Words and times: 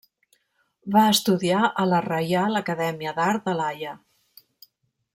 Va 0.95 1.03
estudiar 1.09 1.59
a 1.83 1.85
la 1.91 2.01
Reial 2.07 2.59
Acadèmia 2.63 3.15
d'Art 3.21 3.47
de 3.51 3.57
la 3.63 3.69
Haia. 3.75 3.97